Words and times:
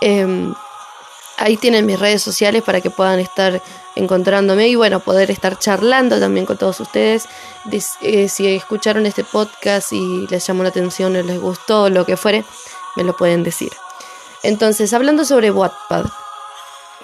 Em, 0.00 0.54
ahí 1.36 1.56
tienen 1.56 1.86
mis 1.86 1.98
redes 1.98 2.22
sociales 2.22 2.62
para 2.62 2.80
que 2.80 2.90
puedan 2.90 3.20
estar 3.20 3.62
encontrándome 3.94 4.68
y 4.68 4.76
bueno, 4.76 5.00
poder 5.00 5.30
estar 5.30 5.58
charlando 5.58 6.20
también 6.20 6.46
con 6.46 6.56
todos 6.56 6.80
ustedes. 6.80 7.28
Eh, 8.00 8.28
si 8.28 8.54
escucharon 8.54 9.06
este 9.06 9.24
podcast 9.24 9.92
y 9.92 10.26
les 10.28 10.46
llamó 10.46 10.62
la 10.62 10.68
atención 10.68 11.16
o 11.16 11.22
les 11.22 11.40
gustó 11.40 11.88
lo 11.88 12.04
que 12.04 12.16
fuere, 12.16 12.44
me 12.96 13.04
lo 13.04 13.16
pueden 13.16 13.42
decir. 13.42 13.72
Entonces, 14.42 14.92
hablando 14.92 15.24
sobre 15.24 15.50
Wattpad, 15.50 16.06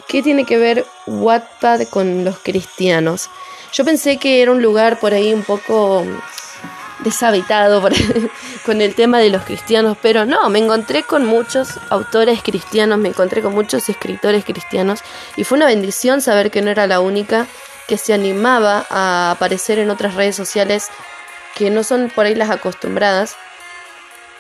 ¿qué 0.09 0.23
tiene 0.23 0.45
que 0.45 0.59
ver 0.59 0.87
Wattpad 1.07 1.89
con 1.89 2.25
los 2.25 2.39
cristianos? 2.39 3.31
Yo 3.73 3.85
pensé 3.85 4.19
que 4.19 4.43
era 4.43 4.53
un 4.53 4.63
lugar 4.63 5.01
por 5.01 5.15
ahí 5.15 5.33
un 5.33 5.43
poco 5.43 6.05
deshabitado 7.01 7.83
con 8.67 8.81
el 8.81 8.95
tema 8.95 9.19
de 9.19 9.31
los 9.31 9.43
cristianos, 9.43 9.97
pero 10.01 10.25
no, 10.25 10.49
me 10.49 10.59
encontré 10.59 11.03
con 11.03 11.25
muchos 11.25 11.69
autores 11.91 12.43
cristianos, 12.43 12.99
me 12.99 13.11
encontré 13.11 13.43
con 13.43 13.55
muchos 13.55 13.89
escritores 13.89 14.45
cristianos 14.45 15.01
y 15.37 15.45
fue 15.45 15.57
una 15.57 15.67
bendición 15.67 16.21
saber 16.21 16.51
que 16.51 16.63
no 16.63 16.71
era 16.71 16.87
la 16.87 17.01
única 17.01 17.47
que 17.87 17.99
se 17.99 18.15
animaba 18.15 18.87
a 18.89 19.33
aparecer 19.33 19.79
en 19.79 19.91
otras 19.91 20.15
redes 20.15 20.37
sociales 20.37 20.89
que 21.55 21.71
no 21.71 21.85
son 21.85 22.11
por 22.15 22.27
ahí 22.27 22.35
las 22.35 22.51
acostumbradas. 22.51 23.37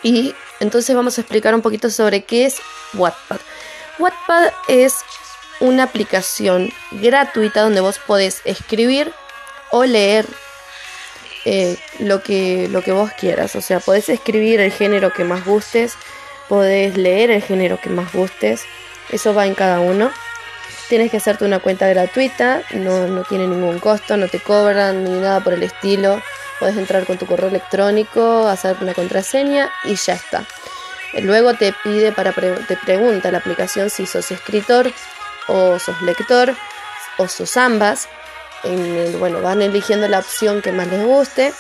Y 0.03 0.35
entonces 0.61 0.95
vamos 0.95 1.19
a 1.19 1.21
explicar 1.21 1.55
un 1.55 1.63
poquito 1.63 1.91
sobre 1.91 2.25
qué 2.25 2.47
es 2.47 2.61
Wattpad. 2.95 3.39
Wattpad 3.99 4.51
es 4.69 4.97
una 5.65 5.85
aplicación 5.85 6.71
gratuita 6.93 7.63
donde 7.63 7.81
vos 7.81 7.99
podés 7.99 8.43
escribir 8.45 9.13
o 9.71 9.85
leer 9.85 10.27
eh, 11.47 11.79
lo, 11.99 12.23
que, 12.23 12.69
lo 12.69 12.83
que 12.83 12.93
vos 12.93 13.11
quieras. 13.19 13.57
O 13.57 13.63
sea, 13.63 13.81
podés 13.81 14.11
escribir 14.11 14.61
el 14.61 14.71
género 14.71 15.13
que 15.13 15.25
más 15.25 15.45
gustes, 15.47 15.95
podés 16.51 16.99
leer 16.99 17.31
el 17.31 17.43
género 17.43 17.81
que 17.81 17.89
más 17.89 18.13
gustes. 18.13 18.63
Eso 19.11 19.33
va 19.35 19.47
en 19.47 19.55
cada 19.55 19.81
uno. 19.81 20.11
Tienes 20.91 21.11
que 21.11 21.17
hacerte 21.17 21.47
una 21.47 21.61
cuenta 21.61 21.89
gratuita, 21.89 22.63
no, 22.75 23.07
no 23.07 23.23
tiene 23.25 23.47
ningún 23.47 23.79
costo, 23.79 24.19
no 24.19 24.29
te 24.29 24.41
cobran 24.41 25.03
ni 25.03 25.19
nada 25.19 25.41
por 25.41 25.55
el 25.55 25.63
estilo. 25.63 26.21
Puedes 26.59 26.77
entrar 26.77 27.07
con 27.07 27.17
tu 27.17 27.25
correo 27.25 27.49
electrónico, 27.49 28.47
hacer 28.49 28.77
una 28.83 28.93
contraseña 28.93 29.73
y 29.85 29.97
ya 29.97 30.13
está. 30.13 30.45
Luego 31.23 31.55
te 31.55 31.73
pide 31.83 32.13
para 32.13 32.33
te 32.33 32.77
pregunta 32.77 33.31
la 33.31 33.39
aplicación 33.39 33.89
si 33.89 34.05
sos 34.05 34.31
escritor 34.31 34.93
o 35.49 35.79
sos 35.79 36.01
lector 36.03 36.55
o 37.19 37.29
sos 37.29 37.57
ambas 37.57 38.09
bueno, 39.19 39.41
van 39.43 39.63
eligiendo 39.63 40.09
la 40.09 40.21
opción 40.21 40.63
que 40.63 40.73
más 40.73 40.89
les 40.89 41.05
guste. 41.05 41.53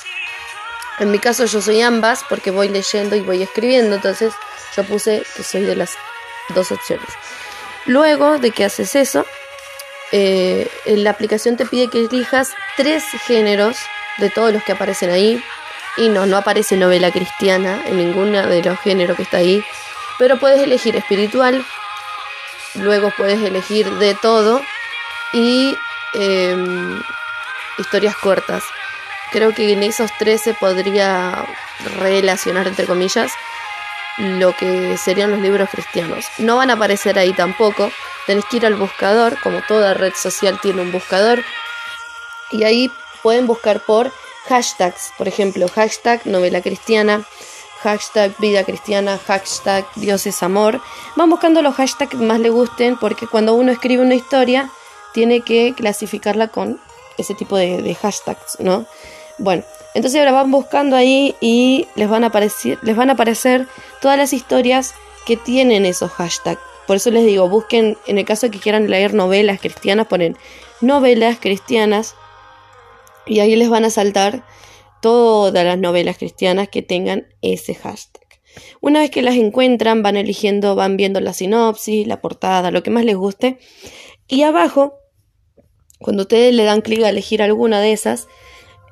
En 0.98 1.10
mi 1.10 1.18
caso 1.18 1.44
yo 1.44 1.60
soy 1.60 1.80
ambas 1.82 2.24
porque 2.28 2.50
voy 2.50 2.68
leyendo 2.68 3.16
y 3.16 3.20
voy 3.20 3.42
escribiendo, 3.42 3.96
entonces 3.96 4.32
yo 4.76 4.84
puse 4.84 5.22
que 5.36 5.42
soy 5.42 5.62
de 5.62 5.76
las 5.76 5.96
dos 6.54 6.70
opciones. 6.72 7.08
Luego 7.86 8.38
de 8.38 8.50
que 8.52 8.64
haces 8.64 8.94
eso, 8.94 9.26
eh, 10.12 10.68
la 10.86 11.10
aplicación 11.10 11.56
te 11.56 11.66
pide 11.66 11.88
que 11.88 11.98
elijas 11.98 12.50
tres 12.76 13.04
géneros 13.26 13.76
de 14.18 14.30
todos 14.30 14.52
los 14.52 14.62
que 14.62 14.72
aparecen 14.72 15.10
ahí. 15.10 15.42
Y 15.96 16.08
no, 16.08 16.26
no 16.26 16.36
aparece 16.36 16.76
novela 16.76 17.12
cristiana 17.12 17.80
en 17.86 17.98
ninguno 17.98 18.44
de 18.48 18.62
los 18.64 18.80
géneros 18.80 19.16
que 19.16 19.22
está 19.22 19.36
ahí. 19.36 19.62
Pero 20.18 20.40
puedes 20.40 20.60
elegir 20.60 20.96
espiritual, 20.96 21.64
luego 22.74 23.12
puedes 23.16 23.42
elegir 23.42 23.90
de 23.90 24.14
todo 24.14 24.60
y 25.32 25.76
Em, 26.14 27.02
historias 27.76 28.16
cortas. 28.16 28.62
Creo 29.32 29.52
que 29.52 29.72
en 29.72 29.82
esos 29.82 30.10
tres 30.16 30.42
se 30.42 30.54
podría 30.54 31.44
relacionar, 31.98 32.68
entre 32.68 32.86
comillas, 32.86 33.32
lo 34.16 34.54
que 34.54 34.96
serían 34.96 35.32
los 35.32 35.40
libros 35.40 35.68
cristianos. 35.70 36.24
No 36.38 36.56
van 36.56 36.70
a 36.70 36.74
aparecer 36.74 37.18
ahí 37.18 37.32
tampoco. 37.32 37.90
Tenés 38.26 38.44
que 38.44 38.58
ir 38.58 38.66
al 38.66 38.76
buscador, 38.76 39.40
como 39.40 39.60
toda 39.62 39.92
red 39.92 40.14
social 40.14 40.60
tiene 40.62 40.82
un 40.82 40.92
buscador. 40.92 41.42
Y 42.52 42.62
ahí 42.62 42.92
pueden 43.22 43.48
buscar 43.48 43.80
por 43.80 44.12
hashtags, 44.48 45.12
por 45.18 45.26
ejemplo, 45.26 45.66
hashtag 45.68 46.24
novela 46.26 46.60
cristiana, 46.60 47.24
hashtag 47.84 48.34
vida 48.38 48.64
cristiana, 48.64 49.18
hashtag 49.18 49.84
Dios 49.94 50.26
es 50.26 50.42
amor. 50.42 50.80
Van 51.16 51.28
buscando 51.28 51.60
los 51.60 51.74
hashtags 51.74 52.12
que 52.12 52.16
más 52.16 52.40
les 52.40 52.50
gusten 52.50 52.96
porque 52.96 53.26
cuando 53.26 53.54
uno 53.54 53.70
escribe 53.70 54.02
una 54.02 54.14
historia, 54.14 54.70
tiene 55.12 55.42
que 55.42 55.74
clasificarla 55.76 56.48
con 56.48 56.80
ese 57.18 57.34
tipo 57.34 57.56
de, 57.58 57.94
hashtags, 57.94 58.58
¿no? 58.58 58.86
Bueno, 59.36 59.64
entonces 59.92 60.18
ahora 60.18 60.32
van 60.32 60.50
buscando 60.50 60.96
ahí 60.96 61.36
y 61.40 61.86
les 61.94 62.08
van 62.08 62.24
a 62.24 62.28
aparecer, 62.28 62.78
les 62.82 62.96
van 62.96 63.10
a 63.10 63.12
aparecer 63.12 63.68
todas 64.00 64.16
las 64.16 64.32
historias 64.32 64.94
que 65.26 65.36
tienen 65.36 65.84
esos 65.84 66.10
hashtags. 66.10 66.60
Por 66.86 66.96
eso 66.96 67.10
les 67.10 67.26
digo, 67.26 67.48
busquen, 67.50 67.98
en 68.06 68.16
el 68.16 68.24
caso 68.24 68.46
de 68.46 68.50
que 68.50 68.60
quieran 68.60 68.88
leer 68.88 69.12
novelas 69.12 69.60
cristianas, 69.60 70.06
ponen 70.06 70.38
novelas 70.80 71.36
cristianas 71.38 72.14
y 73.26 73.40
ahí 73.40 73.56
les 73.56 73.68
van 73.68 73.84
a 73.84 73.90
saltar 73.90 74.42
todas 75.04 75.66
las 75.66 75.78
novelas 75.78 76.16
cristianas 76.16 76.68
que 76.68 76.80
tengan 76.80 77.26
ese 77.42 77.74
hashtag. 77.74 78.24
Una 78.80 79.00
vez 79.00 79.10
que 79.10 79.20
las 79.20 79.34
encuentran, 79.34 80.02
van 80.02 80.16
eligiendo, 80.16 80.76
van 80.76 80.96
viendo 80.96 81.20
la 81.20 81.34
sinopsis, 81.34 82.06
la 82.06 82.22
portada, 82.22 82.70
lo 82.70 82.82
que 82.82 82.88
más 82.88 83.04
les 83.04 83.16
guste. 83.16 83.58
Y 84.28 84.44
abajo 84.44 84.94
cuando 85.98 86.22
ustedes 86.22 86.54
le 86.54 86.64
dan 86.64 86.80
clic 86.80 87.02
a 87.02 87.10
elegir 87.10 87.42
alguna 87.42 87.80
de 87.80 87.92
esas, 87.92 88.28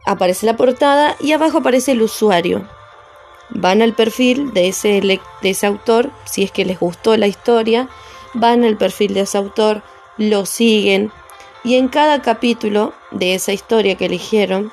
aparece 0.05 0.45
la 0.45 0.59
portada 0.59 1.17
y 1.19 1.33
abajo 1.33 1.59
aparece 1.59 1.93
el 1.93 2.03
usuario. 2.03 2.69
van 3.49 3.81
al 3.81 3.95
perfil 3.95 4.53
de 4.53 4.69
ese, 4.69 5.01
de 5.01 5.21
ese 5.43 5.67
autor, 5.67 6.11
si 6.27 6.43
es 6.43 6.53
que 6.53 6.67
les 6.67 6.79
gustó 6.79 7.17
la 7.17 7.27
historia, 7.27 7.89
van 8.35 8.65
al 8.65 8.77
perfil 8.77 9.15
de 9.15 9.21
ese 9.21 9.39
autor, 9.39 9.83
lo 10.19 10.45
siguen 10.45 11.11
y 11.65 11.77
en 11.77 11.89
cada 11.89 12.21
capítulo 12.21 12.93
de 13.11 13.35
esa 13.35 13.53
historia 13.53 13.97
que 13.97 14.07
eligieron, 14.07 14.73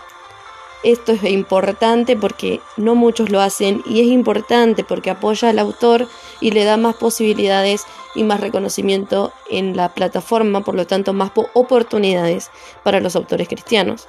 esto 0.83 1.11
es 1.11 1.23
importante 1.23 2.15
porque 2.15 2.61
no 2.77 2.95
muchos 2.95 3.29
lo 3.29 3.41
hacen 3.41 3.83
y 3.85 3.99
es 3.99 4.07
importante 4.07 4.83
porque 4.83 5.09
apoya 5.09 5.49
al 5.49 5.59
autor 5.59 6.07
y 6.39 6.51
le 6.51 6.63
da 6.63 6.77
más 6.77 6.95
posibilidades 6.95 7.83
y 8.15 8.23
más 8.23 8.39
reconocimiento 8.39 9.33
en 9.49 9.75
la 9.75 9.93
plataforma, 9.93 10.61
por 10.61 10.75
lo 10.75 10.87
tanto 10.87 11.13
más 11.13 11.31
oportunidades 11.53 12.49
para 12.83 13.01
los 13.01 13.15
autores 13.15 13.47
cristianos. 13.47 14.07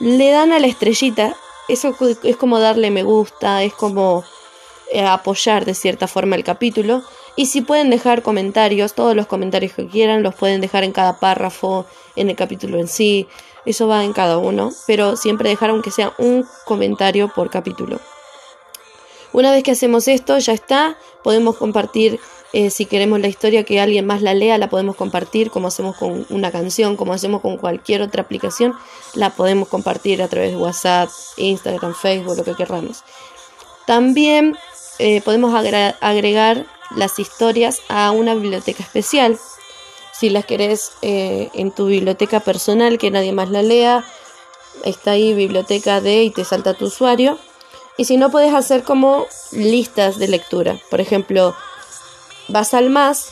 Le 0.00 0.30
dan 0.30 0.52
a 0.52 0.58
la 0.58 0.66
estrellita, 0.66 1.36
eso 1.68 1.94
es 2.22 2.36
como 2.36 2.58
darle 2.58 2.90
me 2.90 3.02
gusta, 3.02 3.62
es 3.62 3.74
como 3.74 4.24
eh, 4.90 5.04
apoyar 5.04 5.66
de 5.66 5.74
cierta 5.74 6.06
forma 6.06 6.36
el 6.36 6.44
capítulo. 6.44 7.02
Y 7.36 7.46
si 7.46 7.60
pueden 7.60 7.90
dejar 7.90 8.22
comentarios, 8.22 8.94
todos 8.94 9.14
los 9.14 9.26
comentarios 9.26 9.72
que 9.72 9.86
quieran, 9.86 10.22
los 10.22 10.34
pueden 10.34 10.60
dejar 10.60 10.82
en 10.82 10.92
cada 10.92 11.20
párrafo, 11.20 11.86
en 12.16 12.30
el 12.30 12.36
capítulo 12.36 12.78
en 12.78 12.88
sí, 12.88 13.28
eso 13.68 13.86
va 13.86 14.04
en 14.04 14.12
cada 14.12 14.38
uno, 14.38 14.72
pero 14.86 15.16
siempre 15.16 15.50
dejar 15.50 15.70
aunque 15.70 15.90
sea 15.90 16.14
un 16.18 16.46
comentario 16.64 17.28
por 17.28 17.50
capítulo. 17.50 18.00
Una 19.32 19.52
vez 19.52 19.62
que 19.62 19.72
hacemos 19.72 20.08
esto, 20.08 20.38
ya 20.38 20.54
está, 20.54 20.96
podemos 21.22 21.56
compartir, 21.56 22.18
eh, 22.54 22.70
si 22.70 22.86
queremos 22.86 23.20
la 23.20 23.28
historia 23.28 23.64
que 23.64 23.78
alguien 23.78 24.06
más 24.06 24.22
la 24.22 24.32
lea, 24.32 24.56
la 24.56 24.70
podemos 24.70 24.96
compartir 24.96 25.50
como 25.50 25.68
hacemos 25.68 25.96
con 25.96 26.24
una 26.30 26.50
canción, 26.50 26.96
como 26.96 27.12
hacemos 27.12 27.42
con 27.42 27.58
cualquier 27.58 28.00
otra 28.00 28.22
aplicación, 28.22 28.74
la 29.12 29.30
podemos 29.30 29.68
compartir 29.68 30.22
a 30.22 30.28
través 30.28 30.52
de 30.52 30.56
WhatsApp, 30.56 31.10
Instagram, 31.36 31.94
Facebook, 31.94 32.38
lo 32.38 32.44
que 32.44 32.54
queramos. 32.54 33.04
También 33.86 34.56
eh, 34.98 35.20
podemos 35.20 35.54
agregar 35.54 36.64
las 36.96 37.18
historias 37.18 37.80
a 37.88 38.12
una 38.12 38.34
biblioteca 38.34 38.82
especial. 38.82 39.38
Si 40.18 40.30
las 40.30 40.44
querés 40.46 40.92
eh, 41.00 41.48
en 41.54 41.70
tu 41.70 41.86
biblioteca 41.86 42.40
personal, 42.40 42.98
que 42.98 43.12
nadie 43.12 43.32
más 43.32 43.50
la 43.50 43.62
lea, 43.62 44.04
está 44.84 45.12
ahí 45.12 45.32
biblioteca 45.32 46.00
de 46.00 46.24
y 46.24 46.30
te 46.30 46.44
salta 46.44 46.74
tu 46.74 46.86
usuario. 46.86 47.38
Y 47.96 48.04
si 48.04 48.16
no, 48.16 48.28
puedes 48.28 48.52
hacer 48.52 48.82
como 48.82 49.26
listas 49.52 50.18
de 50.18 50.26
lectura. 50.26 50.76
Por 50.90 51.00
ejemplo, 51.00 51.54
vas 52.48 52.74
al 52.74 52.90
más. 52.90 53.28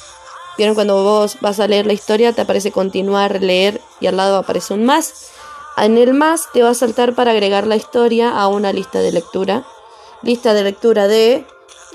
Vieron 0.56 0.76
cuando 0.76 1.02
vos 1.02 1.38
vas 1.40 1.58
a 1.58 1.66
leer 1.66 1.86
la 1.86 1.92
historia, 1.92 2.32
te 2.32 2.42
aparece 2.42 2.70
continuar, 2.70 3.42
leer 3.42 3.80
y 4.00 4.06
al 4.06 4.16
lado 4.16 4.36
aparece 4.36 4.72
un 4.72 4.84
más. 4.84 5.32
En 5.76 5.98
el 5.98 6.14
más 6.14 6.52
te 6.52 6.62
va 6.62 6.70
a 6.70 6.74
saltar 6.74 7.14
para 7.14 7.32
agregar 7.32 7.66
la 7.66 7.76
historia 7.76 8.30
a 8.30 8.46
una 8.46 8.72
lista 8.72 9.00
de 9.00 9.10
lectura. 9.10 9.66
Lista 10.22 10.54
de 10.54 10.62
lectura 10.62 11.08
de, 11.08 11.44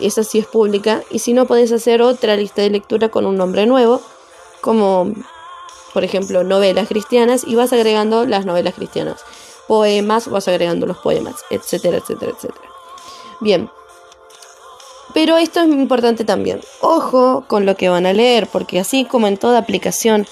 esa 0.02 0.24
sí 0.24 0.40
es 0.40 0.48
pública. 0.48 1.02
Y 1.10 1.20
si 1.20 1.32
no, 1.32 1.46
puedes 1.46 1.72
hacer 1.72 2.02
otra 2.02 2.36
lista 2.36 2.62
de 2.62 2.70
lectura 2.70 3.08
con 3.08 3.26
un 3.26 3.38
nombre 3.38 3.66
nuevo 3.66 4.02
como 4.62 5.12
por 5.94 6.04
ejemplo 6.04 6.44
novelas 6.44 6.88
cristianas 6.88 7.44
y 7.46 7.56
vas 7.56 7.74
agregando 7.74 8.26
las 8.26 8.46
novelas 8.46 8.76
cristianas, 8.76 9.24
poemas, 9.68 10.30
vas 10.30 10.48
agregando 10.48 10.86
los 10.86 10.98
poemas, 10.98 11.36
etcétera, 11.50 11.98
etcétera, 11.98 12.32
etcétera. 12.32 12.70
Bien, 13.40 13.70
pero 15.14 15.38
esto 15.38 15.62
es 15.62 15.68
importante 15.68 16.24
también. 16.24 16.62
Ojo 16.80 17.44
con 17.48 17.66
lo 17.66 17.76
que 17.76 17.90
van 17.90 18.06
a 18.06 18.14
leer, 18.14 18.48
porque 18.48 18.80
así 18.80 19.06
como 19.06 19.28
en 19.28 19.38
toda 19.38 19.60
aplicación 19.60 20.26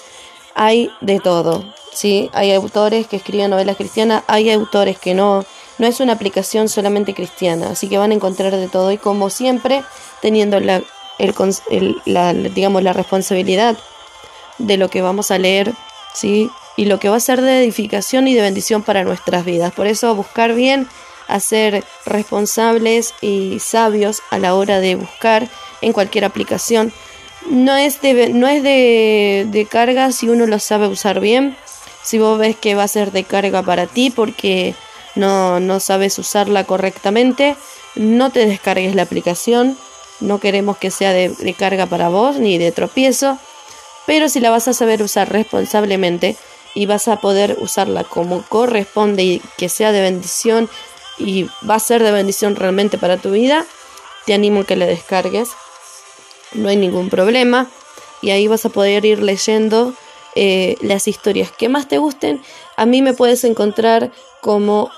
hay 0.56 0.90
de 1.02 1.20
todo. 1.20 1.66
¿sí? 1.92 2.30
Hay 2.34 2.54
autores 2.54 3.08
que 3.08 3.18
escriben 3.18 3.50
novelas 3.50 3.78
cristianas, 3.78 4.24
hay 4.28 4.52
autores 4.52 4.98
que 4.98 5.14
no. 5.14 5.46
No 5.78 5.88
es 5.88 6.02
una 6.02 6.14
aplicación 6.14 6.68
solamente 6.68 7.14
cristiana, 7.14 7.70
así 7.70 7.88
que 7.88 7.98
van 7.98 8.12
a 8.12 8.14
encontrar 8.14 8.54
de 8.54 8.68
todo 8.68 8.92
y 8.92 8.98
como 8.98 9.30
siempre 9.30 9.82
teniendo 10.22 10.60
la, 10.60 10.82
la, 12.06 12.34
digamos, 12.34 12.84
la 12.84 12.92
responsabilidad 12.92 13.78
de 14.60 14.78
lo 14.78 14.90
que 14.90 15.02
vamos 15.02 15.32
a 15.32 15.40
leer, 15.40 15.74
¿sí? 16.14 16.52
Y 16.78 16.86
lo 16.86 17.00
que 17.00 17.10
va 17.10 17.18
a 17.18 17.22
ser 17.22 17.42
de 17.42 17.64
edificación 17.64 18.28
y 18.28 18.36
de 18.36 18.42
bendición 18.42 18.84
para 18.84 19.04
nuestras 19.04 19.44
vidas. 19.46 19.74
Por 19.74 19.88
eso 19.88 20.14
buscar 20.16 20.54
bien, 20.54 20.88
hacer 21.28 21.84
responsables 22.06 23.14
y 23.22 23.60
sabios 23.60 24.22
a 24.30 24.38
la 24.38 24.56
hora 24.56 24.80
de 24.80 24.96
buscar 24.96 25.48
en 25.82 25.94
cualquier 25.94 26.26
aplicación. 26.26 26.94
No 27.50 27.76
es 27.76 28.02
de, 28.02 28.30
no 28.30 28.48
es 28.48 28.64
de, 28.64 29.48
de 29.50 29.66
carga 29.66 30.12
si 30.12 30.30
uno 30.30 30.46
lo 30.46 30.60
sabe 30.60 30.88
usar 30.88 31.20
bien. 31.20 31.56
Si 32.04 32.18
vos 32.18 32.38
ves 32.40 32.56
que 32.56 32.76
va 32.76 32.84
a 32.84 32.88
ser 32.88 33.12
de 33.12 33.24
carga 33.24 33.62
para 33.64 33.88
ti 33.88 34.10
porque 34.10 34.76
no, 35.16 35.60
no 35.60 35.80
sabes 35.80 36.18
usarla 36.20 36.64
correctamente, 36.64 37.56
no 37.96 38.32
te 38.32 38.46
descargues 38.46 38.96
la 38.96 39.04
aplicación. 39.04 39.78
No 40.20 40.40
queremos 40.40 40.78
que 40.78 40.92
sea 40.92 41.14
de, 41.14 41.30
de 41.30 41.54
carga 41.54 41.86
para 41.86 42.10
vos 42.10 42.38
ni 42.38 42.58
de 42.58 42.72
tropiezo 42.72 43.38
pero 44.10 44.28
si 44.28 44.40
la 44.40 44.50
vas 44.50 44.68
a 44.68 44.74
saber 44.74 45.04
usar 45.04 45.32
responsablemente 45.32 46.36
y 46.74 46.88
vas 46.88 47.08
a 47.08 47.18
poder 47.18 47.58
usarla 47.60 48.04
como 48.04 48.42
corresponde 48.42 49.22
y 49.22 49.42
que 49.56 49.70
sea 49.70 49.92
de 49.92 50.02
bendición 50.02 50.68
y 51.20 51.44
va 51.70 51.76
a 51.76 51.80
ser 51.80 52.02
de 52.02 52.12
bendición 52.12 52.56
realmente 52.56 52.98
para 52.98 53.18
tu 53.18 53.30
vida, 53.30 53.68
te 54.26 54.34
animo 54.34 54.62
a 54.62 54.66
que 54.66 54.76
la 54.76 54.88
descargues. 54.88 55.50
No 56.54 56.70
hay 56.70 56.76
ningún 56.76 57.12
problema. 57.12 57.70
Y 58.24 58.32
ahí 58.32 58.48
vas 58.48 58.66
a 58.66 58.70
poder 58.70 59.06
ir 59.06 59.22
leyendo 59.22 59.94
eh, 60.34 60.76
las 60.82 61.08
historias 61.08 61.52
que 61.52 61.70
más 61.70 61.88
te 61.88 62.00
gusten. 62.00 62.42
A 62.78 62.88
mí 62.88 63.04
me 63.04 63.14
puedes 63.14 63.44
encontrar 63.44 64.12
como 64.42 64.90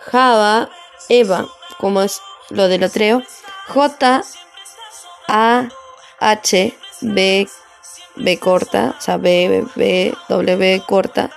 Java 0.00 0.70
Eva, 1.08 1.46
como 1.78 2.02
es 2.02 2.20
lo 2.50 2.66
del 2.66 2.82
otreo. 2.82 3.22
J 3.68 4.24
A 5.28 5.68
H 6.18 6.76
B 7.00 7.46
B 8.16 8.38
corta, 8.38 8.94
o 8.98 9.00
sea, 9.00 9.16
B, 9.16 9.64
B, 9.74 10.14
W 10.28 10.82
corta, 10.86 11.30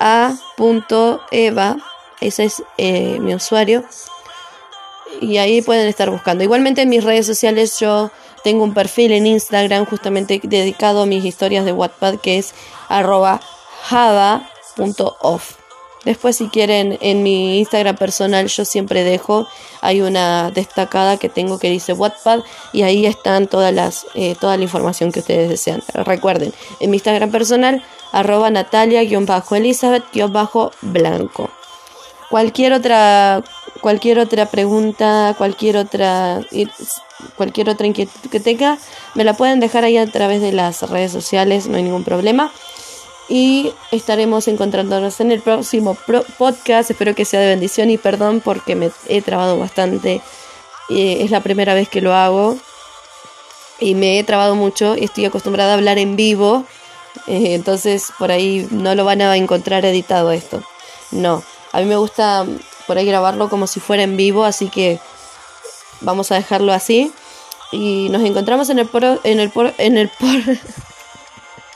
A 0.00 0.34
punto 0.56 1.20
Eva, 1.30 1.76
ese 2.20 2.44
es 2.44 2.62
eh, 2.78 3.18
mi 3.20 3.34
usuario. 3.34 3.84
Y 5.20 5.38
ahí 5.38 5.62
pueden 5.62 5.86
estar 5.86 6.10
buscando. 6.10 6.42
Igualmente 6.42 6.82
en 6.82 6.88
mis 6.88 7.04
redes 7.04 7.26
sociales 7.26 7.78
yo 7.78 8.10
tengo 8.42 8.64
un 8.64 8.74
perfil 8.74 9.12
en 9.12 9.26
Instagram 9.26 9.86
justamente 9.86 10.40
dedicado 10.42 11.02
a 11.02 11.06
mis 11.06 11.24
historias 11.24 11.64
de 11.64 11.72
Wattpad 11.72 12.16
que 12.16 12.38
es 12.38 12.54
arroba 12.88 13.40
java.off. 13.84 15.63
Después 16.04 16.36
si 16.36 16.48
quieren 16.48 16.98
en 17.00 17.22
mi 17.22 17.58
Instagram 17.58 17.96
personal 17.96 18.48
yo 18.48 18.64
siempre 18.64 19.04
dejo, 19.04 19.46
hay 19.80 20.00
una 20.02 20.50
destacada 20.50 21.16
que 21.16 21.28
tengo 21.28 21.58
que 21.58 21.70
dice 21.70 21.92
Wattpad 21.94 22.40
y 22.72 22.82
ahí 22.82 23.06
están 23.06 23.46
todas 23.46 23.72
las, 23.72 24.06
eh, 24.14 24.34
toda 24.38 24.56
la 24.56 24.64
información 24.64 25.12
que 25.12 25.20
ustedes 25.20 25.48
desean. 25.48 25.84
Recuerden, 25.94 26.52
en 26.80 26.90
mi 26.90 26.96
Instagram 26.96 27.30
personal 27.30 27.84
arroba 28.12 28.50
natalia-elizabeth-blanco. 28.50 31.50
Cualquier 32.30 32.72
otra, 32.72 33.44
cualquier 33.80 34.18
otra 34.18 34.46
pregunta, 34.46 35.34
cualquier 35.38 35.76
otra, 35.76 36.40
cualquier 37.36 37.70
otra 37.70 37.86
inquietud 37.86 38.28
que 38.30 38.40
tenga, 38.40 38.78
me 39.14 39.22
la 39.24 39.34
pueden 39.34 39.60
dejar 39.60 39.84
ahí 39.84 39.98
a 39.98 40.06
través 40.06 40.42
de 40.42 40.52
las 40.52 40.82
redes 40.88 41.12
sociales, 41.12 41.66
no 41.66 41.76
hay 41.76 41.82
ningún 41.82 42.04
problema 42.04 42.50
y 43.28 43.72
estaremos 43.90 44.48
encontrándonos 44.48 45.20
en 45.20 45.32
el 45.32 45.40
próximo 45.40 45.96
podcast. 46.38 46.90
Espero 46.90 47.14
que 47.14 47.24
sea 47.24 47.40
de 47.40 47.48
bendición 47.48 47.90
y 47.90 47.98
perdón 47.98 48.40
porque 48.44 48.74
me 48.74 48.90
he 49.08 49.22
trabado 49.22 49.58
bastante. 49.58 50.20
es 50.90 51.30
la 51.30 51.40
primera 51.40 51.74
vez 51.74 51.88
que 51.88 52.00
lo 52.00 52.14
hago 52.14 52.58
y 53.78 53.94
me 53.94 54.18
he 54.18 54.24
trabado 54.24 54.54
mucho. 54.54 54.94
Estoy 54.94 55.24
acostumbrada 55.24 55.72
a 55.72 55.74
hablar 55.74 55.98
en 55.98 56.16
vivo, 56.16 56.64
eh, 57.26 57.54
entonces 57.54 58.12
por 58.18 58.30
ahí 58.30 58.66
no 58.70 58.94
lo 58.94 59.04
van 59.04 59.22
a 59.22 59.36
encontrar 59.36 59.84
editado 59.84 60.30
esto. 60.32 60.62
No, 61.10 61.42
a 61.72 61.80
mí 61.80 61.86
me 61.86 61.96
gusta 61.96 62.46
por 62.86 62.98
ahí 62.98 63.06
grabarlo 63.06 63.48
como 63.48 63.66
si 63.66 63.80
fuera 63.80 64.02
en 64.02 64.16
vivo, 64.16 64.44
así 64.44 64.68
que 64.68 65.00
vamos 66.00 66.30
a 66.32 66.36
dejarlo 66.36 66.72
así. 66.72 67.12
Y 67.72 68.08
nos 68.10 68.22
encontramos 68.22 68.70
en 68.70 68.78
el 68.78 68.88
en 69.24 69.40
el 69.40 69.50
en 69.78 69.98
el 69.98 70.08
por 70.10 70.28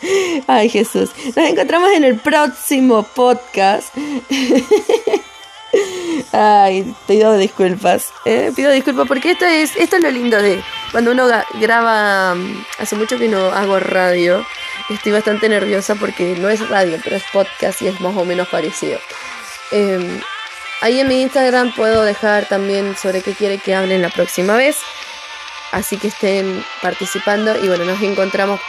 Ay, 0.47 0.69
Jesús. 0.69 1.11
Nos 1.37 1.37
encontramos 1.37 1.91
en 1.93 2.05
el 2.05 2.19
próximo 2.19 3.03
podcast. 3.03 3.95
Ay, 6.33 6.95
pido 7.07 7.37
disculpas. 7.37 8.13
Eh, 8.25 8.53
pido 8.55 8.71
disculpas 8.71 9.07
porque 9.07 9.33
esto 9.33 9.45
es, 9.45 9.77
esto 9.77 9.97
es 9.97 10.03
lo 10.03 10.11
lindo 10.11 10.41
de 10.41 10.63
cuando 10.93 11.13
uno 11.13 11.29
graba. 11.61 12.35
Mm, 12.35 12.65
hace 12.79 12.97
mucho 12.97 13.19
que 13.19 13.29
no 13.29 13.47
hago 13.47 13.79
radio. 13.79 14.45
Estoy 14.89 15.13
bastante 15.13 15.49
nerviosa 15.49 15.95
porque 15.97 16.37
no 16.39 16.49
es 16.49 16.67
radio, 16.69 16.99
pero 17.03 17.17
es 17.17 17.25
podcast 17.33 17.83
y 17.83 17.89
es 17.89 18.01
más 18.01 18.17
o 18.17 18.25
menos 18.25 18.49
parecido. 18.49 18.99
Em, 19.71 20.21
ahí 20.81 21.01
en 21.01 21.09
mi 21.09 21.23
Instagram 21.23 21.75
puedo 21.75 22.05
dejar 22.05 22.47
también 22.47 22.97
sobre 22.97 23.23
qué 23.23 23.35
quiere 23.35 23.59
que 23.59 23.75
hable 23.75 23.99
la 23.99 24.09
próxima 24.09 24.57
vez. 24.57 24.79
Así 25.73 25.97
que 25.99 26.09
estén 26.09 26.65
participando 26.83 27.57
y 27.63 27.69
bueno, 27.69 27.85
nos 27.85 28.01
encontramos 28.03 28.61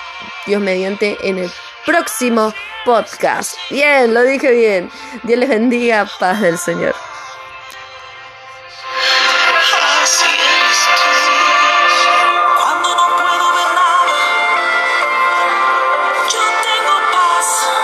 Dios 0.46 0.62
mediante 0.62 1.18
en 1.22 1.40
el 1.40 1.52
próximo 1.86 2.54
podcast. 2.86 3.56
Bien, 3.70 4.14
lo 4.14 4.24
dije 4.24 4.52
bien. 4.52 4.90
Dios 5.24 5.40
les 5.40 5.50
bendiga, 5.50 6.08
paz 6.20 6.42
del 6.42 6.58
Señor. 6.58 6.96